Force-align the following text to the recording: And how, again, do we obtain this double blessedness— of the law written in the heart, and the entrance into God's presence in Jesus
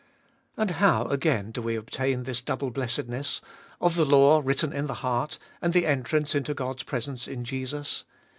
And 0.57 0.71
how, 0.71 1.03
again, 1.09 1.51
do 1.51 1.61
we 1.61 1.75
obtain 1.75 2.23
this 2.23 2.41
double 2.41 2.71
blessedness— 2.71 3.39
of 3.79 3.93
the 3.95 4.03
law 4.03 4.41
written 4.43 4.73
in 4.73 4.87
the 4.87 4.95
heart, 5.05 5.37
and 5.61 5.73
the 5.73 5.85
entrance 5.85 6.33
into 6.33 6.55
God's 6.55 6.81
presence 6.81 7.27
in 7.27 7.43
Jesus 7.45 8.03